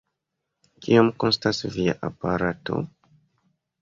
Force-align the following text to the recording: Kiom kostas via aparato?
Kiom 0.85 1.11
kostas 1.23 1.61
via 1.75 1.95
aparato? 2.11 2.81